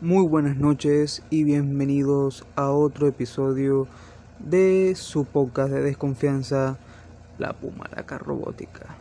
[0.00, 3.88] Muy buenas noches y bienvenidos a otro episodio
[4.38, 6.78] de su podcast de desconfianza,
[7.36, 8.94] La Pumaraca Robótica.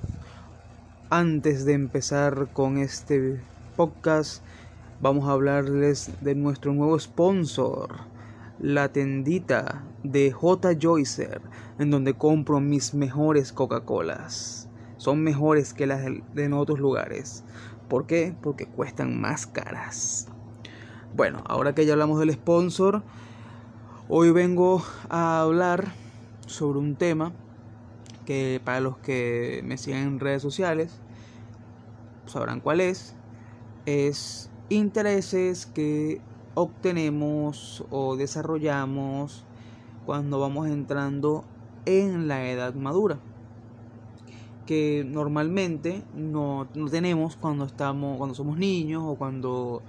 [1.11, 3.39] Antes de empezar con este
[3.75, 4.41] podcast,
[4.99, 7.97] vamos a hablarles de nuestro nuevo sponsor,
[8.57, 10.71] la tendita de J.
[10.81, 11.41] Joycer,
[11.77, 14.67] en donde compro mis mejores Coca-Colas.
[14.97, 17.43] Son mejores que las de en otros lugares.
[17.87, 18.35] ¿Por qué?
[18.41, 20.27] Porque cuestan más caras.
[21.15, 23.01] Bueno, ahora que ya hablamos del sponsor,
[24.09, 25.93] hoy vengo a hablar
[26.45, 27.31] sobre un tema
[28.25, 30.99] que para los que me siguen en redes sociales
[32.25, 33.15] sabrán cuál es.
[33.85, 36.21] Es intereses que
[36.55, 39.45] obtenemos o desarrollamos
[40.05, 41.45] cuando vamos entrando
[41.85, 43.17] en la edad madura
[44.67, 49.81] que normalmente no, no, tenemos cuando estamos cuando somos niños o cuando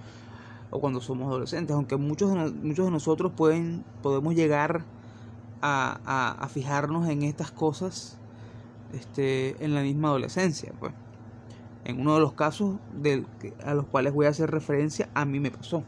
[0.71, 4.85] o cuando somos adolescentes aunque muchos de, muchos de nosotros pueden podemos llegar
[5.60, 8.19] a, a, a fijarnos en estas cosas
[8.93, 10.93] este, en la misma adolescencia pues
[11.85, 13.27] en uno de los casos del,
[13.65, 15.83] a los cuales voy a hacer referencia a mí me pasó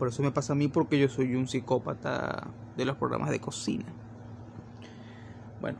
[0.00, 3.38] por eso me pasa a mí porque yo soy un psicópata de los programas de
[3.38, 3.84] cocina.
[5.60, 5.76] Bueno,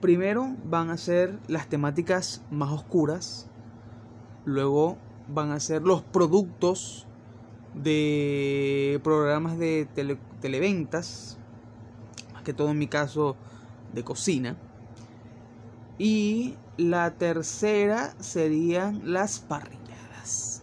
[0.00, 3.48] primero van a ser las temáticas más oscuras,
[4.44, 4.98] luego
[5.32, 7.06] van a ser los productos
[7.74, 11.38] de programas de tele, televentas,
[12.32, 13.36] más que todo en mi caso
[13.92, 14.56] de cocina.
[15.98, 20.62] Y la tercera serían las parrilladas.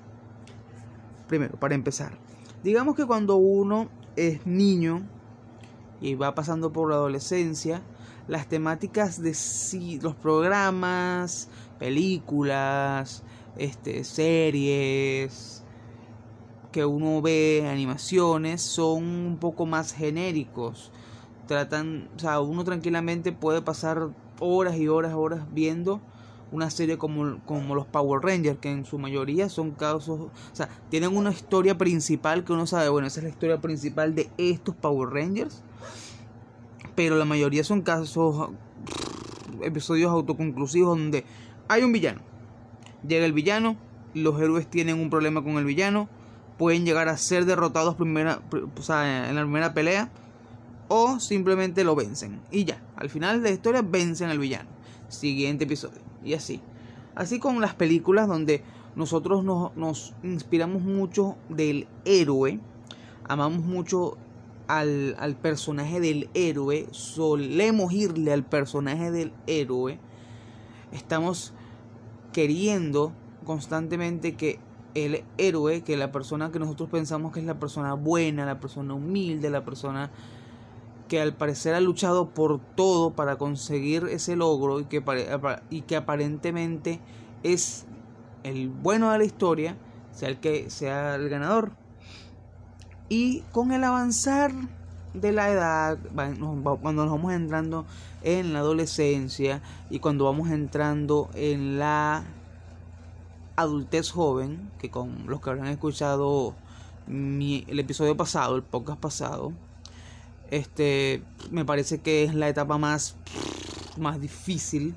[1.27, 2.17] Primero, para empezar,
[2.63, 5.03] Digamos que cuando uno es niño
[6.01, 7.81] y va pasando por la adolescencia,
[8.27, 9.33] las temáticas de
[10.01, 13.23] los programas, películas,
[13.59, 15.63] este, series
[16.71, 20.91] que uno ve, animaciones, son un poco más genéricos.
[21.47, 24.09] Tratan, o sea, uno tranquilamente puede pasar
[24.39, 26.01] horas y horas, horas viendo
[26.51, 30.69] una serie como, como los Power Rangers, que en su mayoría son casos, o sea,
[30.89, 34.75] tienen una historia principal que uno sabe, bueno, esa es la historia principal de estos
[34.75, 35.61] Power Rangers,
[36.95, 38.49] pero la mayoría son casos,
[39.61, 41.25] episodios autoconclusivos donde
[41.67, 42.21] hay un villano,
[43.07, 43.75] llega el villano,
[44.13, 46.07] los héroes tienen un problema con el villano,
[46.57, 48.41] pueden llegar a ser derrotados primera,
[48.77, 50.09] o sea, en la primera pelea,
[50.87, 54.69] o simplemente lo vencen, y ya, al final de la historia vencen al villano.
[55.09, 56.61] Siguiente episodio y así.
[57.15, 58.61] Así con las películas donde
[58.95, 62.59] nosotros nos, nos inspiramos mucho del héroe,
[63.27, 64.17] amamos mucho
[64.67, 69.99] al, al, personaje del héroe, solemos irle al personaje del héroe,
[70.91, 71.53] estamos
[72.37, 73.13] queriendo
[73.45, 74.59] constantemente que
[74.93, 78.93] el héroe, que la persona que nosotros pensamos que es la persona buena, la persona
[78.93, 80.11] humilde, la persona
[81.07, 85.03] que al parecer ha luchado por todo para conseguir ese logro y que,
[85.71, 86.99] y que aparentemente
[87.41, 87.87] es
[88.43, 89.75] el bueno de la historia,
[90.11, 91.71] sea el que sea el ganador.
[93.09, 94.51] Y con el avanzar
[95.13, 97.85] de la edad, cuando nos vamos entrando
[98.21, 102.23] en la adolescencia y cuando vamos entrando en la
[103.55, 106.55] adultez joven, que con los que habrán escuchado
[107.07, 109.53] el episodio pasado, el podcast pasado,
[110.51, 113.15] este, me parece que es la etapa más,
[113.97, 114.93] más difícil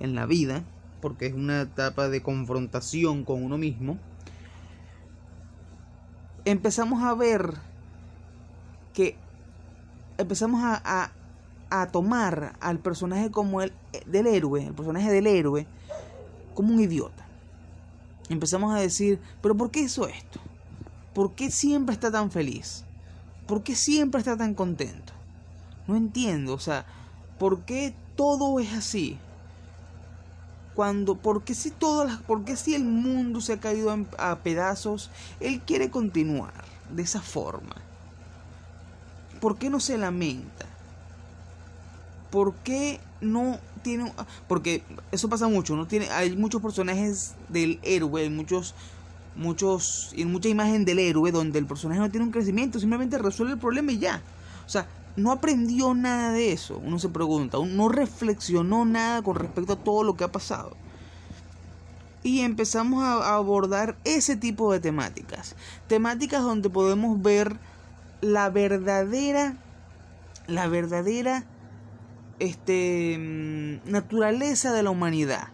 [0.00, 0.64] en la vida,
[1.00, 3.98] porque es una etapa de confrontación con uno mismo.
[6.44, 7.54] Empezamos a ver
[8.94, 9.16] que
[10.18, 11.12] empezamos a,
[11.70, 13.72] a, tomar al personaje como el
[14.06, 15.66] del héroe, el personaje del héroe,
[16.54, 17.24] como un idiota.
[18.28, 20.40] Empezamos a decir, pero ¿por qué hizo esto?
[21.14, 22.84] ¿Por qué siempre está tan feliz?
[23.46, 25.12] ¿Por qué siempre está tan contento?
[25.86, 26.84] No entiendo, o sea,
[27.38, 29.16] ¿por qué todo es así?
[30.74, 34.36] Cuando, ¿por qué si todas las, por qué si el mundo se ha caído a
[34.40, 37.87] pedazos, él quiere continuar de esa forma?
[39.40, 40.66] ¿Por qué no se lamenta?
[42.30, 44.12] ¿Por qué no tiene
[44.46, 44.82] porque
[45.12, 48.74] eso pasa mucho, no tiene hay muchos personajes del héroe, hay muchos
[49.36, 53.54] muchos y mucha imagen del héroe donde el personaje no tiene un crecimiento, simplemente resuelve
[53.54, 54.20] el problema y ya.
[54.66, 54.86] O sea,
[55.16, 60.02] no aprendió nada de eso, uno se pregunta, no reflexionó nada con respecto a todo
[60.02, 60.76] lo que ha pasado.
[62.22, 65.54] Y empezamos a abordar ese tipo de temáticas,
[65.86, 67.56] temáticas donde podemos ver
[68.20, 69.56] la verdadera
[70.46, 71.44] la verdadera
[72.38, 75.48] este mm, naturaleza de la humanidad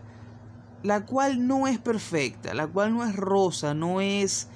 [0.84, 4.48] la cual no es perfecta, la cual no es rosa, no es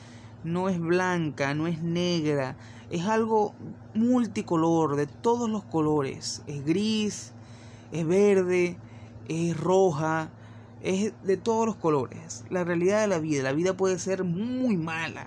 [0.45, 2.57] no es blanca, no es negra,
[2.91, 3.55] es algo
[3.95, 6.43] multicolor, de todos los colores.
[6.47, 7.33] Es gris,
[7.93, 8.77] es verde,
[9.29, 10.31] es roja,
[10.83, 12.45] es de todos los colores.
[12.51, 15.27] La realidad de la vida, la vida puede ser muy mala,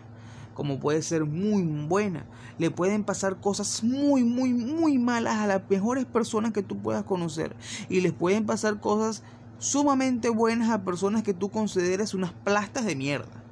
[0.53, 2.25] como puede ser muy buena.
[2.57, 7.03] Le pueden pasar cosas muy, muy, muy malas a las mejores personas que tú puedas
[7.03, 7.55] conocer.
[7.89, 9.23] Y les pueden pasar cosas
[9.57, 13.43] sumamente buenas a personas que tú consideres unas plastas de mierda.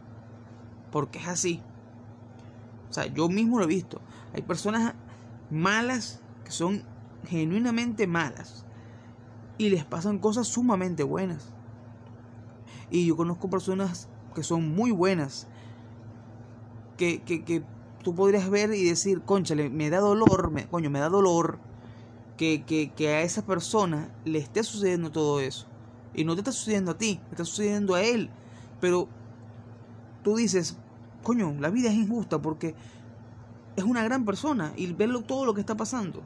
[0.91, 1.61] Porque es así.
[2.89, 4.01] O sea, yo mismo lo he visto.
[4.33, 4.93] Hay personas
[5.49, 6.83] malas que son
[7.27, 8.65] genuinamente malas.
[9.57, 11.53] Y les pasan cosas sumamente buenas.
[12.89, 15.47] Y yo conozco personas que son muy buenas.
[16.99, 17.63] Que, que, que
[18.03, 21.57] tú podrías ver y decir, conchale, me da dolor, me, coño, me da dolor
[22.35, 25.65] que, que, que a esa persona le esté sucediendo todo eso.
[26.13, 28.29] Y no te está sucediendo a ti, está sucediendo a él.
[28.81, 29.07] Pero
[30.23, 30.77] tú dices,
[31.23, 32.75] coño, la vida es injusta porque
[33.77, 36.21] es una gran persona y verlo todo lo que está pasando.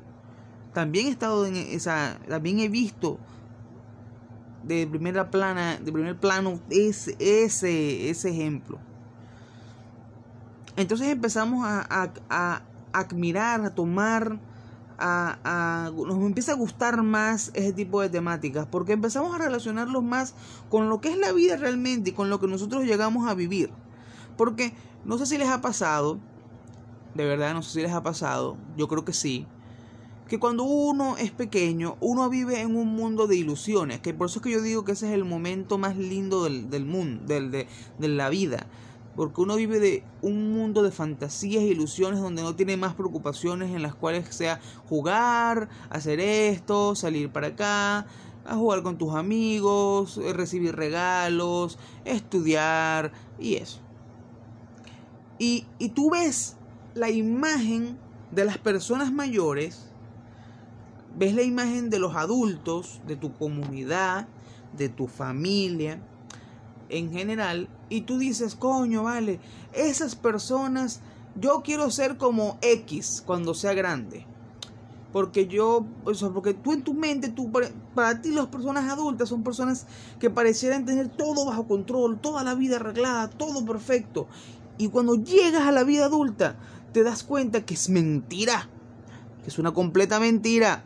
[0.73, 3.19] También he estado en esa, también he visto
[4.63, 8.79] de primera plana, de primer plano ese, ese, ese ejemplo.
[10.75, 12.11] Entonces empezamos a,
[12.93, 14.39] admirar, a tomar,
[14.97, 20.33] a, nos empieza a gustar más ese tipo de temáticas, porque empezamos a relacionarlos más
[20.69, 23.71] con lo que es la vida realmente y con lo que nosotros llegamos a vivir.
[24.37, 24.73] Porque
[25.05, 26.19] no sé si les ha pasado,
[27.13, 29.45] de verdad no sé si les ha pasado, yo creo que sí,
[30.27, 34.39] que cuando uno es pequeño, uno vive en un mundo de ilusiones, que por eso
[34.39, 37.51] es que yo digo que ese es el momento más lindo del, del mundo, del,
[37.51, 37.67] de,
[37.99, 38.65] de la vida,
[39.15, 43.71] porque uno vive de un mundo de fantasías e ilusiones donde no tiene más preocupaciones
[43.71, 48.07] en las cuales sea jugar, hacer esto, salir para acá,
[48.45, 53.79] a jugar con tus amigos, recibir regalos, estudiar y eso.
[55.37, 56.57] Y, y tú ves
[56.95, 57.97] la imagen
[58.31, 59.89] de las personas mayores,
[61.15, 64.27] ves la imagen de los adultos, de tu comunidad,
[64.75, 66.01] de tu familia
[66.97, 69.39] en general, y tú dices, coño, vale,
[69.73, 71.01] esas personas,
[71.39, 74.25] yo quiero ser como X cuando sea grande.
[75.11, 79.29] Porque yo, o porque tú en tu mente, tú, para, para ti las personas adultas
[79.29, 79.85] son personas
[80.19, 84.27] que parecieran tener todo bajo control, toda la vida arreglada, todo perfecto.
[84.77, 86.55] Y cuando llegas a la vida adulta,
[86.93, 88.69] te das cuenta que es mentira,
[89.43, 90.83] que es una completa mentira,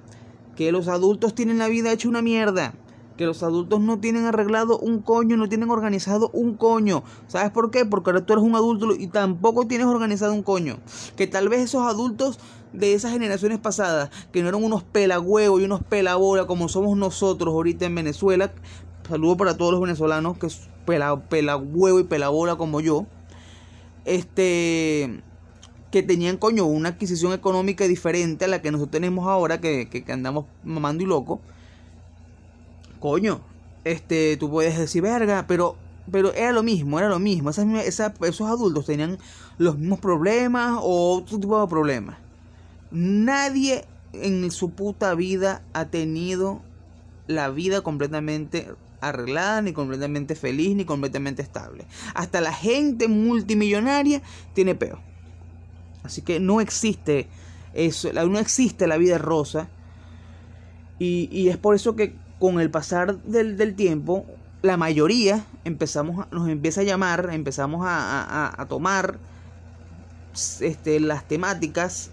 [0.57, 2.73] que los adultos tienen la vida hecha una mierda,
[3.17, 7.03] que los adultos no tienen arreglado un coño, no tienen organizado un coño.
[7.27, 7.83] ¿Sabes por qué?
[7.83, 10.77] Porque ahora tú eres un adulto y tampoco tienes organizado un coño.
[11.17, 12.39] Que tal vez esos adultos
[12.73, 17.53] de esas generaciones pasadas, que no eran unos pelagüeos y unos pelabola como somos nosotros
[17.53, 18.51] ahorita en Venezuela,
[19.07, 23.05] saludo para todos los venezolanos que es pelagüeo y pelabola como yo,
[24.05, 25.23] este
[25.91, 30.03] que tenían coño una adquisición económica diferente a la que nosotros tenemos ahora, que, que,
[30.03, 31.39] que andamos mamando y loco.
[32.99, 33.41] Coño,
[33.83, 35.77] este, tú puedes decir verga, pero,
[36.11, 37.49] pero era lo mismo, era lo mismo.
[37.49, 39.17] Esas, esos adultos tenían
[39.57, 42.17] los mismos problemas o otro tipo de problemas.
[42.91, 46.61] Nadie en su puta vida ha tenido
[47.27, 48.67] la vida completamente
[48.99, 51.85] arreglada, ni completamente feliz, ni completamente estable.
[52.13, 54.21] Hasta la gente multimillonaria
[54.53, 54.99] tiene peo.
[56.03, 57.27] Así que no existe
[57.73, 59.69] eso, no existe la vida rosa.
[60.99, 64.25] Y es por eso que con el pasar del, del, tiempo,
[64.61, 69.17] la mayoría empezamos nos empieza a llamar, empezamos a, a, tomar
[70.59, 72.11] este, las temáticas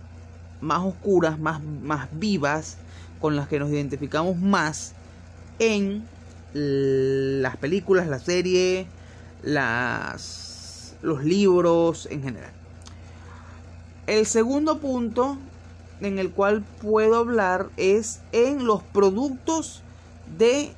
[0.61, 2.79] más oscuras, más, más vivas,
[3.21, 4.93] con las que nos identificamos más
[5.59, 6.07] en
[6.53, 8.87] las películas, la serie,
[9.43, 12.53] las, los libros en general.
[14.07, 15.39] El segundo punto
[16.01, 19.83] en el cual puedo hablar es en los productos
[20.39, 20.73] de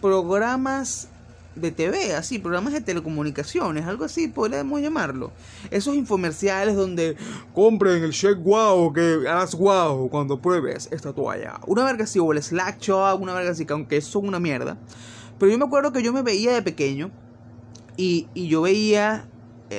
[0.00, 1.08] programas
[1.54, 5.32] de TV, así, programas de telecomunicaciones, algo así podríamos llamarlo.
[5.70, 7.16] Esos infomerciales donde
[7.54, 11.60] compren el shake wow, que haz wow cuando pruebes esta toalla.
[11.66, 14.40] Una verga así, o el slack show, una verga así, que aunque eso es una
[14.40, 14.78] mierda.
[15.38, 17.10] Pero yo me acuerdo que yo me veía de pequeño
[17.96, 19.28] y, y yo veía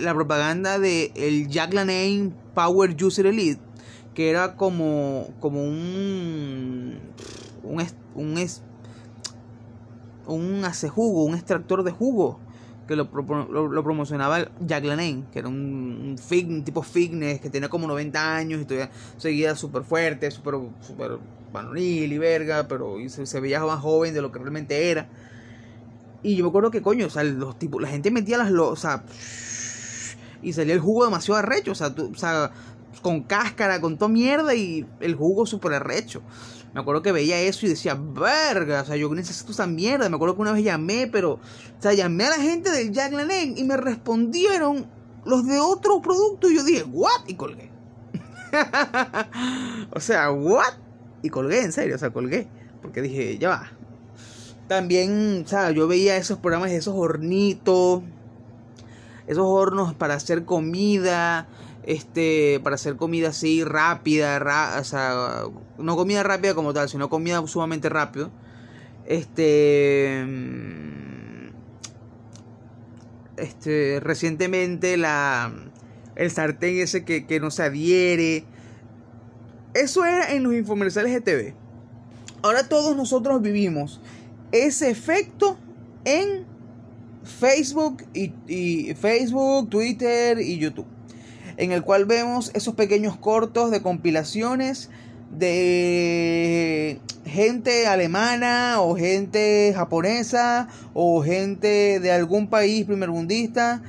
[0.01, 3.61] la propaganda de el Jack Lanane Power User Elite,
[4.13, 6.99] que era como, como un,
[7.63, 8.37] un
[10.65, 12.39] hace jugo, un extractor de jugo
[12.87, 17.69] que lo, lo, lo promocionaba Jack Lanane, que era un, un, tipo fitness que tenía
[17.69, 21.17] como 90 años y todavía seguía súper fuerte, súper super
[21.53, 25.07] varonil y verga, pero se, se, veía más joven de lo que realmente era.
[26.23, 28.75] Y yo me acuerdo que coño, o sea, los tipos, la gente metía las, o
[28.75, 29.03] sea,
[30.41, 32.51] y salía el jugo demasiado arrecho, o sea, o sea
[33.01, 36.21] con cáscara, con toda mierda y el jugo súper arrecho.
[36.73, 40.09] Me acuerdo que veía eso y decía, verga, o sea, yo necesito esa mierda.
[40.09, 41.39] Me acuerdo que una vez llamé, pero, o
[41.81, 44.87] sea, llamé a la gente del Jack Lalanne y me respondieron
[45.25, 47.27] los de otro producto y yo dije, what?
[47.27, 47.71] Y colgué.
[49.91, 50.73] o sea, what?
[51.21, 52.47] Y colgué, en serio, o sea, colgué.
[52.81, 53.71] Porque dije, ya va.
[54.67, 58.01] También, o sea, yo veía esos programas, esos hornitos,
[59.27, 61.47] esos hornos para hacer comida,
[61.85, 64.39] este, para hacer comida así rápida,
[65.77, 68.31] no comida rápida como tal, sino comida sumamente rápido.
[69.05, 71.49] Este, mm,
[73.37, 75.53] este, recientemente la,
[76.15, 78.45] el sartén ese que, que no se adhiere.
[79.73, 81.55] Eso era en los infomerciales de TV.
[82.43, 83.99] Ahora todos nosotros vivimos
[84.51, 85.57] ese efecto
[86.05, 86.45] en
[87.23, 90.85] Facebook y Facebook, Twitter y YouTube
[91.57, 94.89] en el cual vemos esos pequeños cortos de compilaciones
[95.31, 103.81] de gente alemana o gente japonesa o gente de algún país primermundista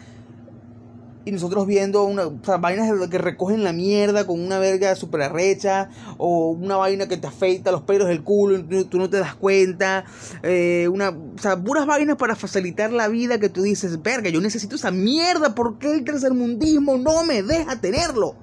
[1.24, 2.26] y nosotros viendo una,
[2.58, 5.88] vainas que recogen la mierda con una verga super arrecha,
[6.18, 9.34] o una vaina que te afeita los pelos del culo y tú no te das
[9.34, 10.04] cuenta,
[10.42, 14.40] eh, una, o sea, puras vainas para facilitar la vida que tú dices, verga, yo
[14.40, 18.34] necesito esa mierda, ¿por qué el tercermundismo no me deja tenerlo?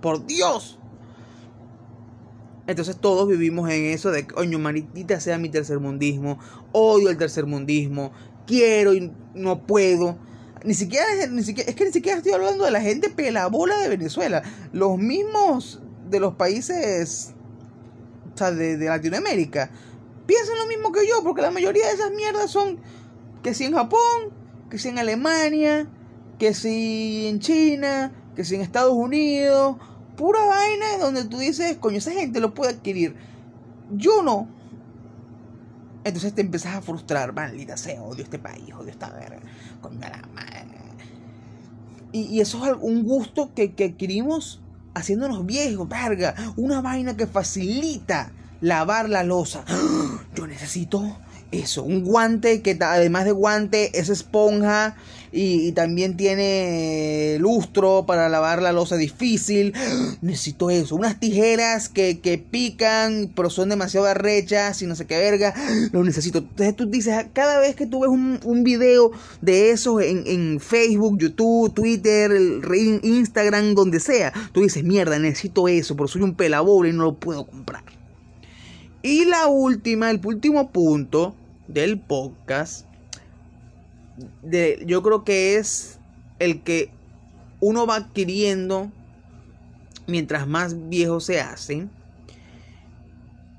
[0.00, 0.78] Por Dios.
[2.66, 6.38] Entonces todos vivimos en eso de, coño, manitita sea mi tercermundismo,
[6.72, 8.12] odio el tercermundismo,
[8.46, 10.18] quiero y no puedo.
[10.64, 13.88] Ni siquiera, ni siquiera, es que ni siquiera estoy hablando de la gente pelabola de
[13.88, 14.42] Venezuela.
[14.72, 17.34] Los mismos de los países
[18.34, 19.70] o sea, de, Latinoamérica
[20.26, 22.78] piensan lo mismo que yo, porque la mayoría de esas mierdas son
[23.42, 24.32] que si en Japón,
[24.70, 25.88] que si en Alemania,
[26.38, 29.76] que si en China, que si en Estados Unidos,
[30.16, 33.16] pura vaina donde tú dices, coño, esa gente lo puede adquirir.
[33.90, 34.48] Yo no.
[36.04, 39.40] Entonces te empiezas a frustrar, maldita sea, odio este país, odio esta verga,
[39.80, 40.78] con la madre.
[42.12, 44.60] Y, eso es un gusto que, que adquirimos
[44.94, 49.64] haciéndonos viejos, verga, una vaina que facilita lavar la losa.
[50.34, 51.18] Yo necesito
[51.50, 54.96] eso, un guante que además de guante es esponja
[55.32, 59.74] y, también tiene lustro para lavar la losa difícil.
[60.22, 65.18] Necesito eso, unas tijeras que, que pican pero son demasiado arrechas y no sé qué
[65.18, 65.54] verga.
[65.92, 66.38] Lo necesito.
[66.38, 70.60] Entonces tú dices, cada vez que tú ves un, un video de esos en, en
[70.60, 72.32] Facebook, YouTube, Twitter,
[73.02, 77.14] Instagram, donde sea, tú dices, mierda, necesito eso, pero soy un pelabola y no lo
[77.14, 77.82] puedo comprar.
[79.02, 81.34] Y la última, el último punto
[81.68, 82.87] del podcast,
[84.42, 85.98] de, yo creo que es
[86.38, 86.90] el que
[87.60, 88.90] uno va adquiriendo
[90.06, 91.86] mientras más viejo se hace.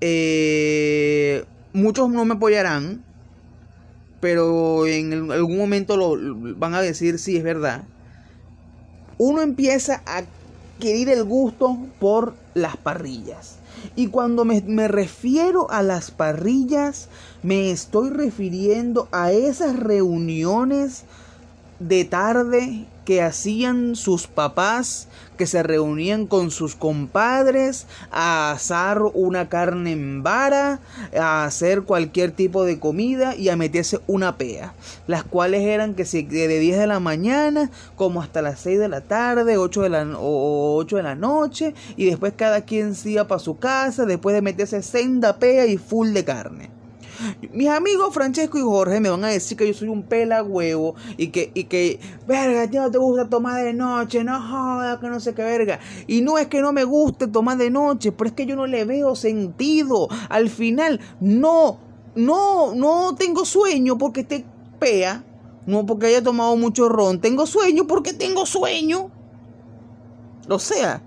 [0.02, 3.04] Eh, muchos no me apoyarán,
[4.20, 6.16] pero en algún momento lo,
[6.56, 7.84] van a decir si es verdad.
[9.18, 10.24] Uno empieza a
[10.78, 13.59] adquirir el gusto por las parrillas.
[13.96, 17.10] Y cuando me, refiero a las parrillas,
[17.44, 21.04] me estoy refiriendo a esas reuniones
[21.80, 29.50] de tarde que hacían sus papás, que se reunían con sus compadres a asar una
[29.50, 30.80] carne en vara,
[31.20, 34.76] a hacer cualquier tipo de comida y a meterse una pea.
[35.08, 38.90] Las cuales eran que si de 10 de la mañana como hasta las 6 de
[38.90, 43.10] la tarde, 8 de la, o 8 de la noche y después cada quien se
[43.12, 46.79] iba para su casa después de meterse senda pea y full de carne.
[47.54, 50.96] Mis amigos Francesco y Jorge me van a decir que yo soy un pela huevo
[51.18, 55.20] y que, y que, verga, no te gusta tomar de noche, no joda, que no
[55.20, 55.80] sé qué verga.
[56.08, 58.68] Y no es que no me guste tomar de noche, pero es que yo no
[58.68, 60.08] le veo sentido.
[60.30, 61.80] Al final, no,
[62.16, 64.46] no, no tengo sueño porque te
[64.80, 65.24] pea,
[65.66, 67.22] no porque haya tomado mucho ron.
[67.22, 69.12] Tengo sueño porque tengo sueño.
[70.48, 71.02] O sea,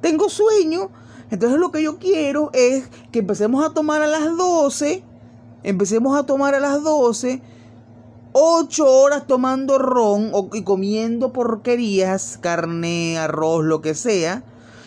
[0.00, 0.90] tengo sueño.
[1.30, 5.02] Entonces lo que yo quiero es que empecemos a tomar a las 12
[5.66, 7.42] empecemos a tomar a las 12,
[8.32, 14.44] 8 horas tomando ron y comiendo porquerías, carne, arroz, lo que sea.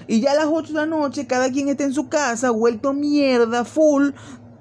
[0.07, 2.93] Y ya a las 8 de la noche cada quien está en su casa, vuelto
[2.93, 4.11] mierda, full,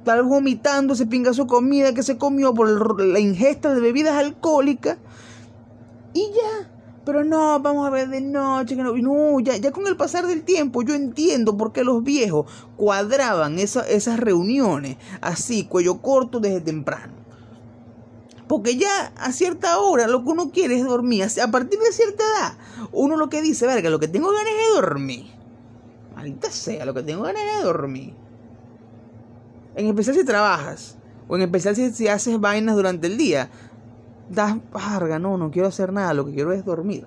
[0.04, 4.98] tal vomitando ese pingazo de comida que se comió por la ingesta de bebidas alcohólicas.
[6.14, 6.77] Y ya.
[7.08, 10.26] Pero no, vamos a ver de noche, que no, no ya, ya con el pasar
[10.26, 12.44] del tiempo yo entiendo por qué los viejos
[12.76, 17.14] cuadraban esas reuniones así, cuello corto desde temprano.
[18.46, 21.24] Porque ya a cierta hora lo que uno quiere es dormir.
[21.24, 22.58] A partir de cierta edad,
[22.92, 25.32] uno lo que dice, verga, lo que tengo ganas es dormir.
[26.14, 28.12] Maldita sea, lo que tengo ganas es dormir.
[29.76, 30.98] En especial si trabajas.
[31.26, 33.48] O en especial si, si haces vainas durante el día.
[34.28, 37.06] Das, varga, no, no quiero hacer nada, lo que quiero es dormir.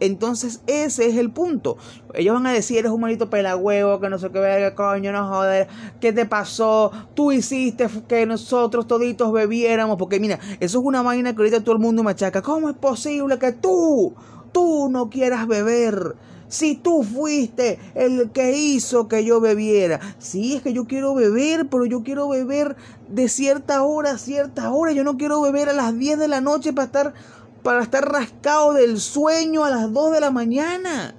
[0.00, 1.76] Entonces ese es el punto.
[2.14, 5.28] Ellos van a decir, eres un malito pelagüevo, que no sé qué verga, coño, no
[5.28, 5.68] joder,
[6.00, 6.92] ¿qué te pasó?
[7.14, 11.74] Tú hiciste que nosotros toditos bebiéramos, porque mira, eso es una vaina que ahorita todo
[11.74, 12.42] el mundo machaca.
[12.42, 14.14] ¿Cómo es posible que tú,
[14.52, 16.14] tú no quieras beber?
[16.48, 20.00] Si tú fuiste el que hizo que yo bebiera.
[20.18, 22.76] Sí, es que yo quiero beber, pero yo quiero beber
[23.08, 24.92] de cierta hora a cierta hora.
[24.92, 27.14] Yo no quiero beber a las 10 de la noche para estar
[27.62, 31.14] para estar rascado del sueño a las 2 de la mañana.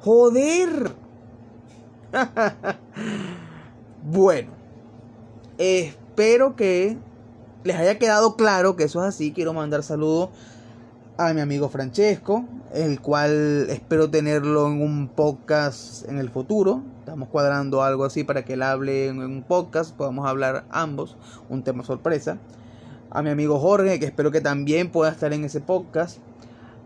[0.00, 0.94] Joder.
[4.02, 4.52] bueno,
[5.58, 6.96] espero que
[7.64, 9.32] les haya quedado claro que eso es así.
[9.32, 10.30] Quiero mandar saludos
[11.18, 16.82] a mi amigo Francesco, el cual espero tenerlo en un podcast en el futuro.
[17.00, 21.16] Estamos cuadrando algo así para que él hable en un podcast, podamos hablar ambos,
[21.48, 22.38] un tema sorpresa
[23.10, 26.18] a mi amigo Jorge, que espero que también pueda estar en ese podcast.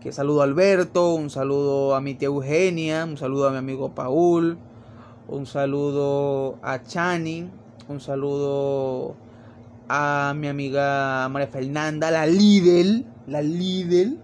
[0.01, 3.95] Que saludo a Alberto, un saludo a mi tía Eugenia, un saludo a mi amigo
[3.95, 4.57] Paul,
[5.27, 7.49] un saludo a Chani,
[7.87, 9.15] un saludo
[9.87, 14.17] a mi amiga María Fernanda, la Lidl, la Lidl.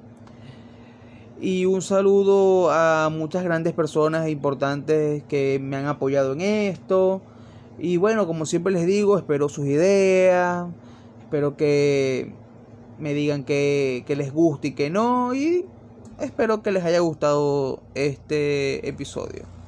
[1.42, 7.22] Y un saludo a muchas grandes personas importantes que me han apoyado en esto.
[7.78, 10.68] Y bueno, como siempre les digo, espero sus ideas,
[11.30, 12.34] Espero que
[12.98, 15.36] me digan que, les guste y que no.
[15.36, 15.64] Y
[16.20, 19.59] espero que les haya gustado este episodio.